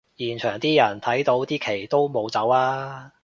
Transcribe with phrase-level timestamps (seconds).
[0.17, 3.11] 現場啲人睇到啲旗都冇走吖